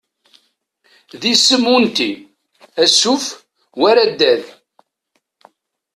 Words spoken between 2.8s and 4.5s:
asuf, war addad.